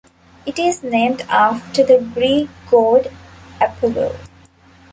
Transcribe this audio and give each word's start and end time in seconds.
It 0.47 0.57
is 0.57 0.81
named 0.81 1.21
after 1.29 1.83
the 1.83 1.99
Greek 2.01 2.49
god 2.71 3.11
Apollo. 3.61 4.15